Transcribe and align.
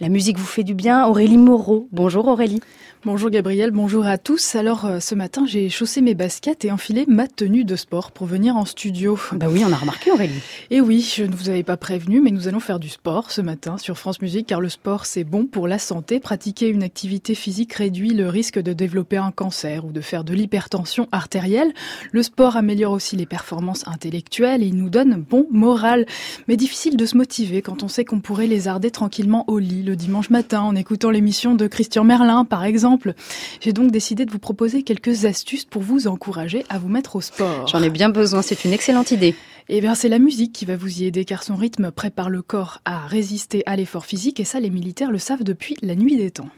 La 0.00 0.08
musique 0.08 0.38
vous 0.38 0.46
fait 0.46 0.64
du 0.64 0.72
bien. 0.72 1.06
Aurélie 1.06 1.36
Moreau. 1.36 1.86
Bonjour 1.92 2.26
Aurélie. 2.26 2.60
Bonjour 3.04 3.30
Gabriel, 3.30 3.70
bonjour 3.70 4.04
à 4.04 4.18
tous. 4.18 4.56
Alors 4.56 4.84
euh, 4.84 5.00
ce 5.00 5.14
matin, 5.14 5.46
j'ai 5.46 5.70
chaussé 5.70 6.02
mes 6.02 6.14
baskets 6.14 6.66
et 6.66 6.70
enfilé 6.70 7.06
ma 7.08 7.26
tenue 7.26 7.64
de 7.64 7.74
sport 7.74 8.12
pour 8.12 8.26
venir 8.26 8.56
en 8.56 8.66
studio. 8.66 9.18
Bah 9.32 9.46
oui, 9.50 9.62
on 9.66 9.72
a 9.72 9.76
remarqué 9.76 10.10
Aurélie. 10.10 10.42
Et 10.70 10.82
oui, 10.82 11.00
je 11.00 11.24
ne 11.24 11.34
vous 11.34 11.48
avais 11.48 11.62
pas 11.62 11.78
prévenu, 11.78 12.20
mais 12.20 12.30
nous 12.30 12.46
allons 12.46 12.60
faire 12.60 12.78
du 12.78 12.90
sport 12.90 13.30
ce 13.30 13.40
matin 13.40 13.78
sur 13.78 13.96
France 13.96 14.20
Musique 14.20 14.46
car 14.48 14.60
le 14.60 14.68
sport 14.68 15.06
c'est 15.06 15.24
bon 15.24 15.46
pour 15.46 15.66
la 15.66 15.78
santé. 15.78 16.20
Pratiquer 16.20 16.68
une 16.68 16.82
activité 16.82 17.34
physique 17.34 17.72
réduit 17.72 18.10
le 18.10 18.28
risque 18.28 18.58
de 18.58 18.74
développer 18.74 19.16
un 19.16 19.32
cancer 19.32 19.86
ou 19.86 19.92
de 19.92 20.02
faire 20.02 20.24
de 20.24 20.34
l'hypertension 20.34 21.08
artérielle. 21.10 21.72
Le 22.12 22.22
sport 22.22 22.56
améliore 22.56 22.92
aussi 22.92 23.16
les 23.16 23.26
performances 23.26 23.86
intellectuelles 23.86 24.62
et 24.62 24.66
il 24.66 24.76
nous 24.76 24.90
donne 24.90 25.22
bon 25.22 25.46
moral. 25.50 26.04
Mais 26.48 26.58
difficile 26.58 26.98
de 26.98 27.06
se 27.06 27.16
motiver 27.16 27.62
quand 27.62 27.82
on 27.82 27.88
sait 27.88 28.04
qu'on 28.04 28.20
pourrait 28.20 28.46
lézarder 28.46 28.90
tranquillement 28.90 29.44
au 29.46 29.58
lit 29.58 29.89
le 29.90 29.96
dimanche 29.96 30.30
matin 30.30 30.60
en 30.62 30.76
écoutant 30.76 31.10
l'émission 31.10 31.56
de 31.56 31.66
Christian 31.66 32.04
Merlin 32.04 32.44
par 32.44 32.62
exemple 32.62 33.14
j'ai 33.60 33.72
donc 33.72 33.90
décidé 33.90 34.24
de 34.24 34.30
vous 34.30 34.38
proposer 34.38 34.84
quelques 34.84 35.24
astuces 35.24 35.64
pour 35.64 35.82
vous 35.82 36.06
encourager 36.06 36.64
à 36.68 36.78
vous 36.78 36.88
mettre 36.88 37.16
au 37.16 37.20
sport. 37.20 37.66
J'en 37.66 37.82
ai 37.82 37.90
bien 37.90 38.08
besoin, 38.08 38.40
c'est 38.40 38.64
une 38.64 38.72
excellente 38.72 39.10
idée. 39.10 39.34
Eh 39.68 39.80
bien, 39.80 39.96
c'est 39.96 40.08
la 40.08 40.20
musique 40.20 40.52
qui 40.52 40.64
va 40.64 40.76
vous 40.76 41.00
y 41.00 41.06
aider 41.06 41.24
car 41.24 41.42
son 41.42 41.56
rythme 41.56 41.90
prépare 41.90 42.30
le 42.30 42.40
corps 42.40 42.78
à 42.84 43.04
résister 43.06 43.64
à 43.66 43.74
l'effort 43.74 44.06
physique 44.06 44.38
et 44.38 44.44
ça, 44.44 44.60
les 44.60 44.70
militaires 44.70 45.10
le 45.10 45.18
savent 45.18 45.42
depuis 45.42 45.76
la 45.82 45.96
nuit 45.96 46.16
des 46.16 46.30
temps. 46.30 46.48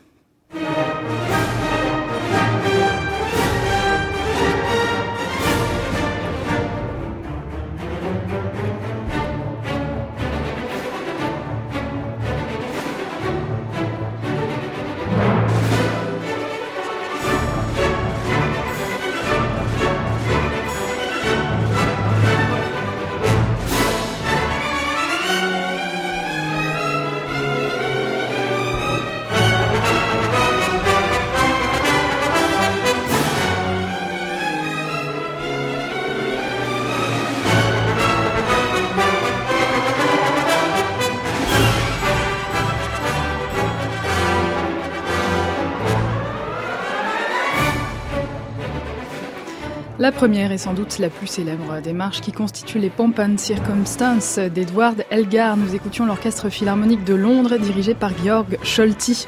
La 49.99 50.11
première 50.11 50.53
est 50.53 50.59
sans 50.59 50.73
doute 50.73 50.99
la 50.99 51.11
plus 51.11 51.27
célèbre 51.27 51.83
des 51.83 51.93
marches 51.93 52.23
qui 52.23 52.33
constituent 52.33 52.79
les 52.79 52.89
Pomp 52.89 53.13
and 53.19 53.37
Circumstance 53.37 54.39
d'Edward 54.39 55.05
Elgar. 55.11 55.59
Nous 55.59 55.75
écoutions 55.75 56.07
l'orchestre 56.07 56.49
philharmonique 56.49 57.05
de 57.05 57.15
Londres 57.15 57.59
dirigé 57.59 57.93
par 57.93 58.11
Georg 58.25 58.59
Scholti. 58.63 59.27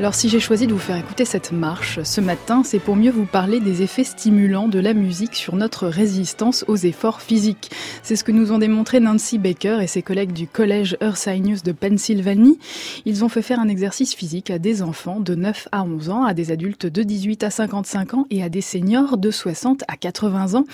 Alors 0.00 0.14
si 0.14 0.28
j'ai 0.28 0.40
choisi 0.40 0.66
de 0.66 0.72
vous 0.72 0.80
faire 0.80 0.96
écouter 0.96 1.24
cette 1.24 1.52
marche 1.52 2.02
ce 2.02 2.20
matin, 2.20 2.62
c'est 2.64 2.80
pour 2.80 2.96
mieux 2.96 3.12
vous 3.12 3.24
parler 3.24 3.60
des 3.60 3.82
effets 3.82 4.02
stimulants 4.02 4.66
de 4.66 4.80
la 4.80 4.94
musique 4.94 5.36
sur 5.36 5.54
notre 5.54 5.86
résistance 5.86 6.64
aux 6.66 6.76
efforts 6.76 7.22
physiques. 7.22 7.70
C'est 8.02 8.16
ce 8.16 8.24
que 8.24 8.32
nous 8.32 8.50
ont 8.50 8.58
démontré 8.58 8.98
Nancy 8.98 9.38
Baker 9.38 9.78
et 9.80 9.86
ses 9.86 10.02
collègues 10.02 10.32
du 10.32 10.48
collège 10.48 10.96
Ursinus 11.00 11.62
de 11.62 11.70
Pennsylvanie. 11.70 12.58
Ils 13.04 13.24
ont 13.24 13.28
fait 13.28 13.42
faire 13.42 13.60
un 13.60 13.68
exercice 13.68 14.14
physique 14.14 14.50
à 14.50 14.58
des 14.58 14.82
enfants 14.82 15.20
de 15.20 15.36
9 15.36 15.68
à 15.70 15.84
11 15.84 16.10
ans, 16.10 16.24
à 16.24 16.34
des 16.34 16.50
adultes 16.50 16.86
de 16.86 17.04
18 17.04 17.44
à 17.44 17.50
55 17.50 18.14
ans 18.14 18.26
et 18.30 18.42
à 18.42 18.48
des 18.48 18.60
seniors 18.60 19.16
de 19.16 19.30
60 19.30 19.84
à 19.86 19.96
80 20.00 20.54
ans. 20.54 20.64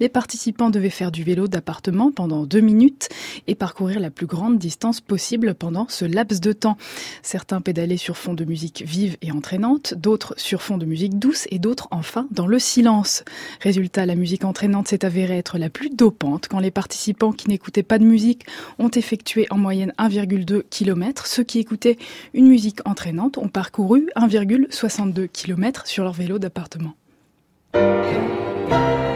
Les 0.00 0.08
participants 0.08 0.70
devaient 0.70 0.90
faire 0.90 1.12
du 1.12 1.24
vélo 1.24 1.48
d'appartement 1.48 2.10
pendant 2.12 2.46
deux 2.46 2.60
minutes 2.60 3.08
et 3.46 3.54
parcourir 3.54 4.00
la 4.00 4.10
plus 4.10 4.26
grande 4.26 4.58
distance 4.58 5.00
possible 5.00 5.54
pendant 5.54 5.86
ce 5.88 6.04
laps 6.04 6.40
de 6.40 6.52
temps. 6.52 6.78
Certains 7.22 7.60
pédalaient 7.60 7.96
sur 7.96 8.16
fond 8.16 8.34
de 8.34 8.44
musique 8.44 8.82
vive 8.86 9.16
et 9.22 9.32
entraînante, 9.32 9.94
d'autres 9.94 10.34
sur 10.36 10.62
fond 10.62 10.78
de 10.78 10.86
musique 10.86 11.18
douce 11.18 11.46
et 11.50 11.58
d'autres 11.58 11.88
enfin 11.90 12.26
dans 12.30 12.46
le 12.46 12.58
silence. 12.58 13.24
Résultat, 13.60 14.06
la 14.06 14.14
musique 14.14 14.44
entraînante 14.44 14.88
s'est 14.88 15.04
avérée 15.04 15.38
être 15.38 15.58
la 15.58 15.70
plus 15.70 15.90
dopante 15.90 16.48
quand 16.48 16.60
les 16.60 16.70
participants 16.70 17.32
qui 17.32 17.48
n'écoutaient 17.48 17.82
pas 17.82 17.98
de 17.98 18.04
musique 18.04 18.46
ont 18.78 18.88
effectué 18.88 19.46
en 19.50 19.58
moyenne 19.58 19.92
1,2 19.98 20.62
km. 20.70 21.26
Ceux 21.26 21.44
qui 21.44 21.58
écoutaient 21.58 21.98
une 22.34 22.46
musique 22.46 22.80
entraînante 22.86 23.38
ont 23.38 23.48
parcouru 23.48 24.08
1,62 24.16 25.28
km 25.28 25.86
sur 25.86 26.04
leur 26.04 26.12
vélo 26.12 26.38
d'appartement. 26.38 26.94
Bye. 28.70 29.07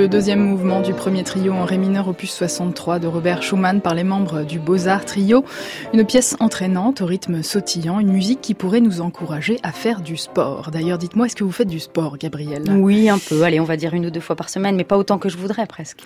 Le 0.00 0.08
deuxième 0.08 0.40
mouvement 0.40 0.80
du 0.80 0.94
premier 0.94 1.24
trio 1.24 1.52
en 1.52 1.66
ré 1.66 1.76
mineur 1.76 2.08
opus 2.08 2.30
63 2.30 3.00
de 3.00 3.06
Robert 3.06 3.42
Schumann 3.42 3.82
par 3.82 3.94
les 3.94 4.02
membres 4.02 4.44
du 4.44 4.58
Beaux-Arts 4.58 5.04
Trio. 5.04 5.44
Une 5.92 6.06
pièce 6.06 6.36
entraînante 6.40 7.02
au 7.02 7.04
rythme 7.04 7.42
sautillant, 7.42 8.00
une 8.00 8.10
musique 8.10 8.40
qui 8.40 8.54
pourrait 8.54 8.80
nous 8.80 9.02
encourager 9.02 9.58
à 9.62 9.72
faire 9.72 10.00
du 10.00 10.16
sport. 10.16 10.70
D'ailleurs, 10.70 10.96
dites-moi, 10.96 11.26
est-ce 11.26 11.36
que 11.36 11.44
vous 11.44 11.52
faites 11.52 11.68
du 11.68 11.80
sport, 11.80 12.16
Gabriel? 12.16 12.62
Oui, 12.78 13.10
un 13.10 13.18
peu. 13.18 13.42
Allez, 13.42 13.60
on 13.60 13.64
va 13.64 13.76
dire 13.76 13.92
une 13.92 14.06
ou 14.06 14.10
deux 14.10 14.20
fois 14.20 14.36
par 14.36 14.48
semaine, 14.48 14.74
mais 14.74 14.84
pas 14.84 14.96
autant 14.96 15.18
que 15.18 15.28
je 15.28 15.36
voudrais 15.36 15.66
presque. 15.66 15.98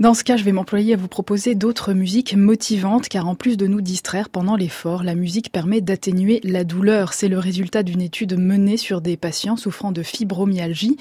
Dans 0.00 0.14
ce 0.14 0.24
cas, 0.24 0.38
je 0.38 0.44
vais 0.44 0.52
m'employer 0.52 0.94
à 0.94 0.96
vous 0.96 1.06
proposer 1.06 1.54
d'autres 1.54 1.92
musiques 1.92 2.34
motivantes, 2.34 3.10
car 3.10 3.28
en 3.28 3.34
plus 3.34 3.58
de 3.58 3.66
nous 3.66 3.82
distraire 3.82 4.30
pendant 4.30 4.56
l'effort, 4.56 5.02
la 5.02 5.14
musique 5.14 5.52
permet 5.52 5.82
d'atténuer 5.82 6.40
la 6.42 6.64
douleur. 6.64 7.12
C'est 7.12 7.28
le 7.28 7.38
résultat 7.38 7.82
d'une 7.82 8.00
étude 8.00 8.38
menée 8.38 8.78
sur 8.78 9.02
des 9.02 9.18
patients 9.18 9.56
souffrant 9.56 9.92
de 9.92 10.02
fibromyalgie. 10.02 10.96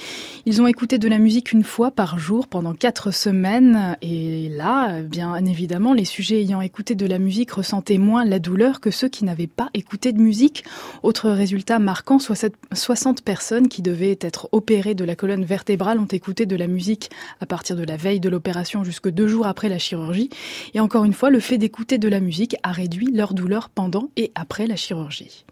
Ils 0.45 0.61
ont 0.61 0.67
écouté 0.67 0.97
de 0.97 1.07
la 1.07 1.17
musique 1.17 1.53
une 1.53 1.63
fois 1.63 1.91
par 1.91 2.19
jour 2.19 2.24
pendant 2.49 2.73
quatre 2.73 3.11
semaines. 3.11 3.97
Et 4.01 4.49
là, 4.49 5.01
bien 5.01 5.35
évidemment, 5.45 5.93
les 5.93 6.05
sujets 6.05 6.41
ayant 6.41 6.61
écouté 6.61 6.95
de 6.95 7.05
la 7.05 7.19
musique 7.19 7.51
ressentaient 7.51 7.97
moins 7.97 8.25
la 8.25 8.39
douleur 8.39 8.79
que 8.79 8.91
ceux 8.91 9.09
qui 9.09 9.25
n'avaient 9.25 9.47
pas 9.47 9.69
écouté 9.73 10.11
de 10.11 10.19
musique. 10.19 10.63
Autre 11.03 11.29
résultat 11.29 11.79
marquant, 11.79 12.17
60 12.19 13.21
personnes 13.21 13.67
qui 13.67 13.81
devaient 13.81 14.17
être 14.21 14.49
opérées 14.51 14.95
de 14.95 15.05
la 15.05 15.15
colonne 15.15 15.45
vertébrale 15.45 15.99
ont 15.99 16.05
écouté 16.05 16.45
de 16.45 16.55
la 16.55 16.67
musique 16.67 17.09
à 17.41 17.45
partir 17.45 17.75
de 17.75 17.83
la 17.83 17.97
veille 17.97 18.19
de 18.19 18.29
l'opération 18.29 18.83
jusque 18.83 19.09
deux 19.09 19.27
jours 19.27 19.47
après 19.47 19.69
la 19.69 19.77
chirurgie. 19.77 20.29
Et 20.73 20.79
encore 20.79 21.05
une 21.05 21.13
fois, 21.13 21.29
le 21.29 21.39
fait 21.39 21.57
d'écouter 21.57 21.97
de 21.97 22.09
la 22.09 22.19
musique 22.19 22.55
a 22.63 22.71
réduit 22.71 23.11
leur 23.11 23.33
douleur 23.33 23.69
pendant 23.69 24.09
et 24.17 24.31
après 24.35 24.67
la 24.67 24.75
chirurgie. 24.75 25.45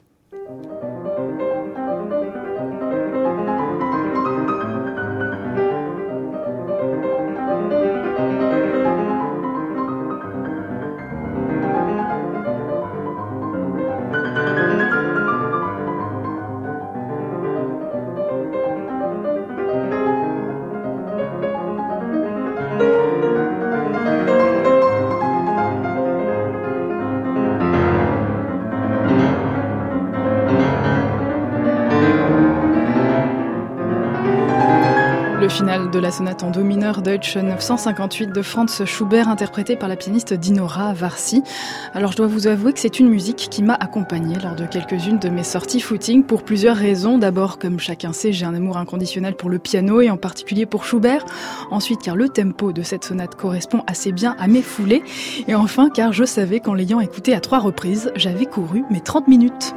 Finale 35.49 35.89
de 35.89 35.99
la 35.99 36.11
sonate 36.11 36.43
en 36.43 36.51
do 36.51 36.63
mineur 36.63 37.01
Deutsche 37.01 37.37
958 37.37 38.31
de 38.31 38.41
Franz 38.41 38.85
Schubert 38.85 39.27
interprétée 39.27 39.75
par 39.75 39.89
la 39.89 39.95
pianiste 39.95 40.33
Dinora 40.33 40.93
Varsi. 40.93 41.43
Alors 41.93 42.11
je 42.11 42.17
dois 42.17 42.27
vous 42.27 42.47
avouer 42.47 42.71
que 42.71 42.79
c'est 42.79 42.99
une 42.99 43.09
musique 43.09 43.47
qui 43.49 43.63
m'a 43.63 43.73
accompagnée 43.73 44.37
lors 44.41 44.55
de 44.55 44.65
quelques-unes 44.65 45.19
de 45.19 45.29
mes 45.29 45.43
sorties 45.43 45.81
footing 45.81 46.23
pour 46.23 46.43
plusieurs 46.43 46.77
raisons. 46.77 47.17
D'abord, 47.17 47.59
comme 47.59 47.79
chacun 47.79 48.13
sait, 48.13 48.31
j'ai 48.31 48.45
un 48.45 48.53
amour 48.53 48.77
inconditionnel 48.77 49.35
pour 49.35 49.49
le 49.49 49.59
piano 49.59 50.01
et 50.01 50.09
en 50.09 50.17
particulier 50.17 50.65
pour 50.65 50.85
Schubert. 50.85 51.25
Ensuite, 51.71 52.01
car 52.01 52.15
le 52.15 52.29
tempo 52.29 52.71
de 52.71 52.81
cette 52.81 53.03
sonate 53.03 53.35
correspond 53.35 53.83
assez 53.87 54.11
bien 54.11 54.35
à 54.39 54.47
mes 54.47 54.61
foulées. 54.61 55.03
Et 55.47 55.55
enfin, 55.55 55.89
car 55.89 56.13
je 56.13 56.23
savais 56.23 56.59
qu'en 56.59 56.73
l'ayant 56.73 56.99
écoutée 56.99 57.33
à 57.33 57.39
trois 57.39 57.59
reprises, 57.59 58.11
j'avais 58.15 58.45
couru 58.45 58.83
mes 58.89 59.01
30 59.01 59.27
minutes. 59.27 59.73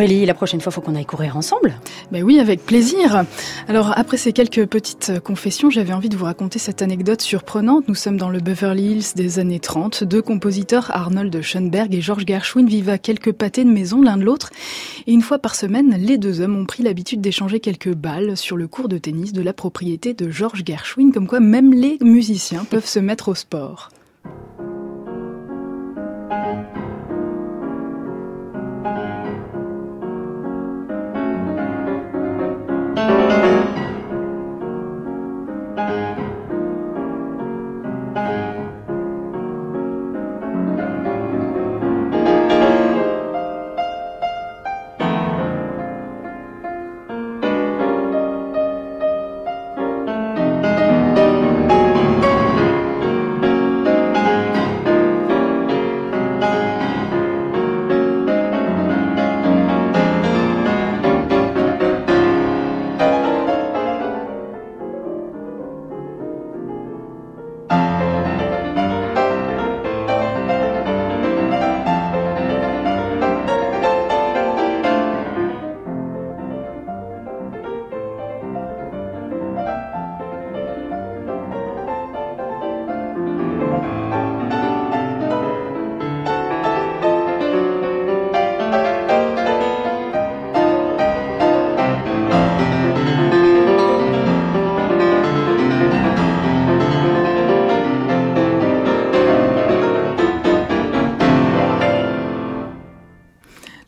La 0.00 0.32
prochaine 0.32 0.62
fois, 0.62 0.72
faut 0.72 0.80
qu'on 0.80 0.94
aille 0.94 1.04
courir 1.04 1.36
ensemble. 1.36 1.74
Ben 2.10 2.22
oui, 2.22 2.40
avec 2.40 2.64
plaisir. 2.64 3.26
Alors, 3.68 3.92
après 3.98 4.16
ces 4.16 4.32
quelques 4.32 4.64
petites 4.64 5.20
confessions, 5.20 5.68
j'avais 5.68 5.92
envie 5.92 6.08
de 6.08 6.16
vous 6.16 6.24
raconter 6.24 6.58
cette 6.58 6.80
anecdote 6.80 7.20
surprenante. 7.20 7.86
Nous 7.86 7.94
sommes 7.94 8.16
dans 8.16 8.30
le 8.30 8.40
Beverly 8.40 8.92
Hills 8.92 9.14
des 9.14 9.38
années 9.38 9.60
30. 9.60 10.04
Deux 10.04 10.22
compositeurs, 10.22 10.90
Arnold 10.94 11.42
Schoenberg 11.42 11.94
et 11.94 12.00
George 12.00 12.24
Gershwin, 12.26 12.66
vivent 12.66 12.88
à 12.88 12.96
quelques 12.96 13.32
pâtés 13.32 13.62
de 13.64 13.70
maison 13.70 14.00
l'un 14.00 14.16
de 14.16 14.24
l'autre. 14.24 14.48
Et 15.06 15.12
une 15.12 15.20
fois 15.20 15.38
par 15.38 15.54
semaine, 15.54 15.94
les 15.98 16.16
deux 16.16 16.40
hommes 16.40 16.56
ont 16.56 16.66
pris 16.66 16.82
l'habitude 16.82 17.20
d'échanger 17.20 17.60
quelques 17.60 17.92
balles 17.94 18.38
sur 18.38 18.56
le 18.56 18.68
cours 18.68 18.88
de 18.88 18.96
tennis 18.96 19.34
de 19.34 19.42
la 19.42 19.52
propriété 19.52 20.14
de 20.14 20.30
George 20.30 20.62
Gershwin, 20.64 21.12
comme 21.12 21.26
quoi 21.26 21.40
même 21.40 21.74
les 21.74 21.98
musiciens 22.00 22.64
peuvent 22.64 22.88
se 22.88 23.00
mettre 23.00 23.28
au 23.28 23.34
sport. 23.34 23.90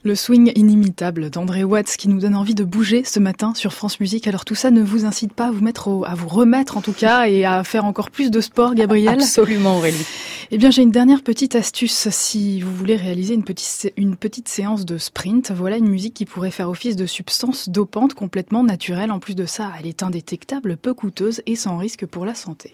Le 0.04 0.16
swing 0.16 0.50
inimitable 0.56 1.30
d'André 1.30 1.62
Watts 1.62 1.96
qui 1.96 2.08
nous 2.08 2.18
donne 2.18 2.34
envie 2.34 2.56
de 2.56 2.64
bouger 2.64 3.04
ce 3.04 3.20
matin 3.20 3.54
sur 3.54 3.72
France 3.72 4.00
Musique. 4.00 4.26
Alors 4.26 4.44
tout 4.44 4.56
ça 4.56 4.72
ne 4.72 4.82
vous 4.82 5.04
incite 5.04 5.32
pas 5.32 5.46
à 5.46 5.50
vous 5.52 5.62
mettre 5.62 5.88
à 6.06 6.16
vous 6.16 6.26
remettre 6.26 6.76
en 6.76 6.80
tout 6.80 6.92
cas 6.92 7.28
et 7.28 7.44
à 7.44 7.62
faire 7.62 7.84
encore 7.84 8.10
plus 8.10 8.32
de 8.32 8.40
sport, 8.40 8.74
Gabriel 8.74 9.20
Absolument, 9.20 9.76
Aurélie. 9.76 10.04
Eh 10.50 10.58
bien, 10.58 10.70
j'ai 10.70 10.82
une 10.82 10.90
dernière 10.90 11.22
petite 11.22 11.54
astuce 11.54 12.08
si 12.10 12.60
vous 12.60 12.74
voulez 12.74 12.96
réaliser 12.96 13.32
une 13.32 13.44
petite, 13.44 13.92
une 13.96 14.16
petite 14.16 14.48
séance 14.48 14.84
de 14.84 14.98
sprint. 14.98 15.52
Voilà 15.52 15.76
une 15.76 15.88
musique 15.88 16.14
qui 16.14 16.26
pourrait 16.26 16.50
faire 16.50 16.68
office 16.68 16.96
de 16.96 17.06
substance 17.06 17.68
dopante 17.68 18.14
complètement 18.14 18.64
naturelle. 18.64 19.12
En 19.12 19.20
plus 19.20 19.36
de 19.36 19.46
ça, 19.46 19.72
elle 19.78 19.86
est 19.86 20.02
indétectable, 20.02 20.76
peu 20.76 20.94
coûteuse 20.94 21.42
et 21.46 21.54
sans 21.54 21.78
risque 21.78 22.06
pour 22.06 22.26
la 22.26 22.34
santé. 22.34 22.72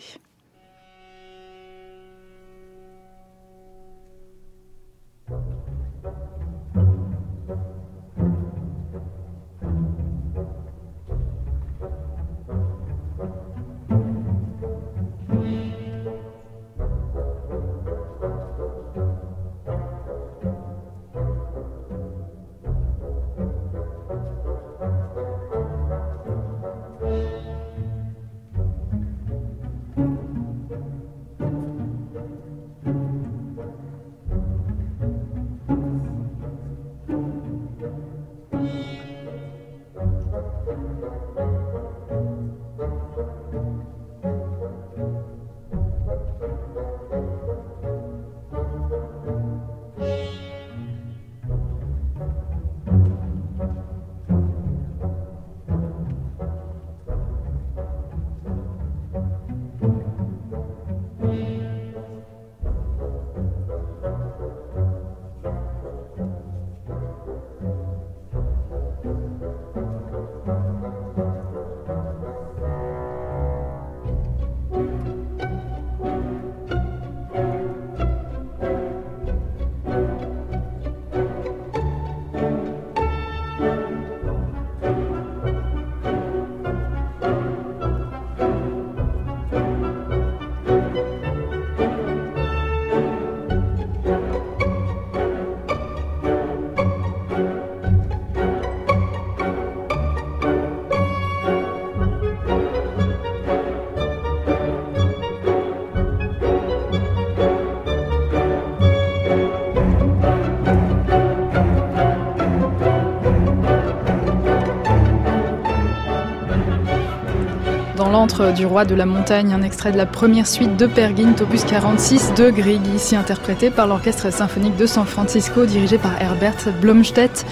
Ventre 118.11 118.53
du 118.53 118.65
roi 118.65 118.85
de 118.85 118.95
la 118.95 119.07
montagne, 119.07 119.53
un 119.53 119.63
extrait 119.63 119.93
de 119.93 119.97
la 119.97 120.07
première 120.07 120.47
suite 120.47 120.77
de 120.77 120.87
Pergint, 120.87 121.35
opus 121.41 121.65
46 121.65 122.33
de 122.35 122.51
Grieg, 122.51 122.81
ici 122.95 123.17
interprété 123.17 123.71
par 123.71 123.87
l'Orchestre 123.87 124.33
symphonique 124.33 124.77
de 124.77 124.87
San 124.87 125.05
Francisco, 125.05 125.67
dirigé 125.67 125.99
par 125.99 126.21
Herbert 126.21 126.57
Blomstedt. 126.81 127.45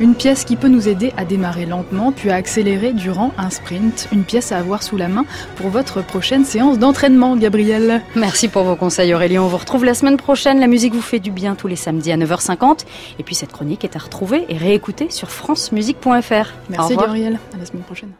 Une 0.00 0.14
pièce 0.14 0.44
qui 0.44 0.56
peut 0.56 0.68
nous 0.68 0.88
aider 0.88 1.12
à 1.16 1.24
démarrer 1.24 1.66
lentement, 1.66 2.12
puis 2.12 2.30
à 2.30 2.34
accélérer 2.34 2.92
durant 2.92 3.32
un 3.38 3.50
sprint. 3.50 4.08
Une 4.12 4.24
pièce 4.24 4.52
à 4.52 4.58
avoir 4.58 4.82
sous 4.82 4.96
la 4.96 5.08
main 5.08 5.24
pour 5.56 5.68
votre 5.68 6.02
prochaine 6.02 6.44
séance 6.44 6.78
d'entraînement, 6.78 7.36
Gabriel. 7.36 8.02
Merci 8.14 8.48
pour 8.48 8.64
vos 8.64 8.76
conseils, 8.76 9.14
Aurélie. 9.14 9.38
On 9.38 9.48
vous 9.48 9.56
retrouve 9.56 9.84
la 9.84 9.94
semaine 9.94 10.16
prochaine. 10.16 10.60
La 10.60 10.66
musique 10.66 10.94
vous 10.94 11.00
fait 11.00 11.20
du 11.20 11.30
bien 11.30 11.54
tous 11.54 11.68
les 11.68 11.76
samedis 11.76 12.12
à 12.12 12.16
9h50. 12.16 12.84
Et 13.18 13.22
puis 13.22 13.34
cette 13.34 13.52
chronique 13.52 13.84
est 13.84 13.96
à 13.96 13.98
retrouver 13.98 14.44
et 14.48 14.56
réécouter 14.56 15.08
sur 15.10 15.30
francemusique.fr. 15.30 16.52
Merci, 16.68 16.96
Gabriel. 16.96 17.38
À 17.54 17.58
la 17.58 17.66
semaine 17.66 17.82
prochaine. 17.82 18.10